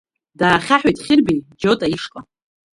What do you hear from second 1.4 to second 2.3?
Џьота ишҟа.